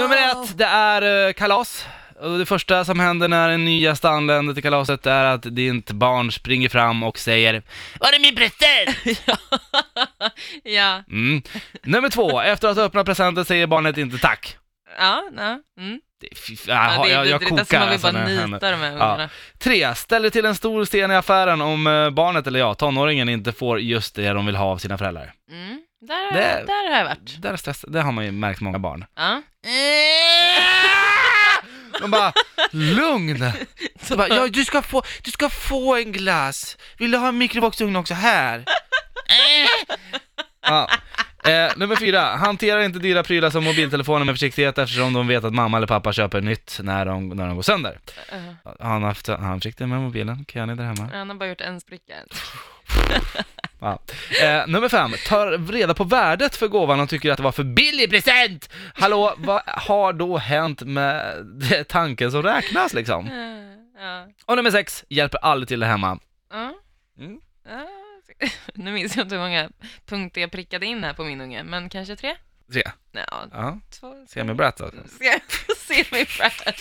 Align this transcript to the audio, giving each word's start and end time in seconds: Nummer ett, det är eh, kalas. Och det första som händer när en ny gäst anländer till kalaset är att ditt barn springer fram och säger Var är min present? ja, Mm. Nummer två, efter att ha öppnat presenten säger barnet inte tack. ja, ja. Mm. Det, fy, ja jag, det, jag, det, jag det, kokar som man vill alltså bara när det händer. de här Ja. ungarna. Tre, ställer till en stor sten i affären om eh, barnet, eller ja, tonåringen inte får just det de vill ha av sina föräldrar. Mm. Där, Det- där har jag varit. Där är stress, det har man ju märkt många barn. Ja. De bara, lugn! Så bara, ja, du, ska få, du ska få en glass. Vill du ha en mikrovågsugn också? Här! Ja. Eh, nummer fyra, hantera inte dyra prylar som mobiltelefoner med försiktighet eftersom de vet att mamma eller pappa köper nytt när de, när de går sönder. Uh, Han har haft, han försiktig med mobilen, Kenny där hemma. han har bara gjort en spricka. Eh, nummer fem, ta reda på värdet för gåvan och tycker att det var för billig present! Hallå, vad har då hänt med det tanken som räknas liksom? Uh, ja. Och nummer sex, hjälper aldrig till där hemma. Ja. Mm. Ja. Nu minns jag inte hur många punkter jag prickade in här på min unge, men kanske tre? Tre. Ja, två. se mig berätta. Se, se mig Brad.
Nummer 0.00 0.16
ett, 0.16 0.58
det 0.58 0.64
är 0.64 1.26
eh, 1.28 1.32
kalas. 1.32 1.86
Och 2.20 2.38
det 2.38 2.46
första 2.46 2.84
som 2.84 3.00
händer 3.00 3.28
när 3.28 3.48
en 3.48 3.64
ny 3.64 3.80
gäst 3.80 4.04
anländer 4.04 4.54
till 4.54 4.62
kalaset 4.62 5.06
är 5.06 5.24
att 5.24 5.42
ditt 5.42 5.90
barn 5.92 6.32
springer 6.32 6.68
fram 6.68 7.02
och 7.02 7.18
säger 7.18 7.62
Var 8.00 8.12
är 8.12 8.20
min 8.20 8.34
present? 8.36 9.18
ja, 10.62 11.02
Mm. 11.08 11.42
Nummer 11.82 12.08
två, 12.08 12.40
efter 12.40 12.68
att 12.68 12.76
ha 12.76 12.84
öppnat 12.84 13.06
presenten 13.06 13.44
säger 13.44 13.66
barnet 13.66 13.98
inte 13.98 14.18
tack. 14.18 14.56
ja, 14.98 15.22
ja. 15.36 15.58
Mm. 15.78 16.00
Det, 16.20 16.38
fy, 16.38 16.56
ja 16.66 16.94
jag, 16.94 17.04
det, 17.04 17.10
jag, 17.10 17.24
det, 17.26 17.30
jag 17.30 17.40
det, 17.40 17.46
kokar 17.46 17.64
som 17.64 17.78
man 17.78 17.88
vill 17.88 17.92
alltså 17.94 18.12
bara 18.12 18.24
när 18.24 18.34
det 18.34 18.40
händer. 18.40 18.70
de 18.72 18.76
här 18.76 18.86
Ja. 18.86 18.92
ungarna. 18.94 19.28
Tre, 19.58 19.94
ställer 19.94 20.30
till 20.30 20.44
en 20.44 20.54
stor 20.54 20.84
sten 20.84 21.10
i 21.10 21.14
affären 21.16 21.60
om 21.60 21.86
eh, 21.86 22.10
barnet, 22.10 22.46
eller 22.46 22.58
ja, 22.58 22.74
tonåringen 22.74 23.28
inte 23.28 23.52
får 23.52 23.80
just 23.80 24.14
det 24.14 24.28
de 24.32 24.46
vill 24.46 24.56
ha 24.56 24.64
av 24.66 24.78
sina 24.78 24.98
föräldrar. 24.98 25.32
Mm. 25.50 25.79
Där, 26.00 26.32
Det- 26.32 26.64
där 26.66 26.90
har 26.90 26.98
jag 26.98 27.04
varit. 27.04 27.42
Där 27.42 27.52
är 27.52 27.56
stress, 27.56 27.84
det 27.88 28.00
har 28.02 28.12
man 28.12 28.24
ju 28.24 28.32
märkt 28.32 28.60
många 28.60 28.78
barn. 28.78 29.04
Ja. 29.16 29.42
De 32.00 32.10
bara, 32.10 32.32
lugn! 32.70 33.52
Så 34.02 34.16
bara, 34.16 34.28
ja, 34.28 34.48
du, 34.48 34.64
ska 34.64 34.82
få, 34.82 35.02
du 35.22 35.30
ska 35.30 35.48
få 35.48 35.96
en 35.96 36.12
glass. 36.12 36.76
Vill 36.98 37.10
du 37.10 37.18
ha 37.18 37.28
en 37.28 37.38
mikrovågsugn 37.38 37.96
också? 37.96 38.14
Här! 38.14 38.64
Ja. 40.62 40.88
Eh, 41.44 41.72
nummer 41.76 41.96
fyra, 41.96 42.20
hantera 42.36 42.84
inte 42.84 42.98
dyra 42.98 43.22
prylar 43.22 43.50
som 43.50 43.64
mobiltelefoner 43.64 44.24
med 44.24 44.34
försiktighet 44.34 44.78
eftersom 44.78 45.12
de 45.12 45.28
vet 45.28 45.44
att 45.44 45.54
mamma 45.54 45.76
eller 45.76 45.86
pappa 45.86 46.12
köper 46.12 46.40
nytt 46.40 46.78
när 46.82 47.06
de, 47.06 47.28
när 47.28 47.46
de 47.46 47.56
går 47.56 47.62
sönder. 47.62 47.98
Uh, 48.32 48.72
Han 48.80 49.02
har 49.02 49.08
haft, 49.08 49.26
han 49.28 49.60
försiktig 49.60 49.88
med 49.88 50.00
mobilen, 50.00 50.44
Kenny 50.48 50.74
där 50.74 50.84
hemma. 50.84 51.10
han 51.12 51.28
har 51.30 51.36
bara 51.36 51.48
gjort 51.48 51.60
en 51.60 51.80
spricka. 51.80 52.14
Eh, 54.42 54.66
nummer 54.66 54.88
fem, 54.88 55.10
ta 55.26 55.46
reda 55.50 55.94
på 55.94 56.04
värdet 56.04 56.56
för 56.56 56.68
gåvan 56.68 57.00
och 57.00 57.08
tycker 57.08 57.30
att 57.30 57.36
det 57.36 57.42
var 57.42 57.52
för 57.52 57.64
billig 57.64 58.10
present! 58.10 58.70
Hallå, 58.94 59.34
vad 59.36 59.62
har 59.66 60.12
då 60.12 60.38
hänt 60.38 60.82
med 60.82 61.36
det 61.44 61.84
tanken 61.88 62.30
som 62.30 62.42
räknas 62.42 62.94
liksom? 62.94 63.26
Uh, 63.28 64.02
ja. 64.02 64.26
Och 64.46 64.56
nummer 64.56 64.70
sex, 64.70 65.04
hjälper 65.08 65.38
aldrig 65.38 65.68
till 65.68 65.80
där 65.80 65.86
hemma. 65.86 66.18
Ja. 66.50 66.74
Mm. 67.18 67.40
Ja. 67.68 67.88
Nu 68.74 68.92
minns 68.92 69.16
jag 69.16 69.24
inte 69.24 69.34
hur 69.34 69.42
många 69.42 69.70
punkter 70.06 70.40
jag 70.40 70.50
prickade 70.50 70.86
in 70.86 71.04
här 71.04 71.14
på 71.14 71.24
min 71.24 71.40
unge, 71.40 71.62
men 71.62 71.88
kanske 71.88 72.16
tre? 72.16 72.36
Tre. 72.72 72.82
Ja, 73.52 73.78
två. 74.00 74.26
se 74.28 74.44
mig 74.44 74.54
berätta. 74.54 74.90
Se, 74.90 75.40
se 75.76 76.04
mig 76.10 76.26
Brad. 76.38 76.74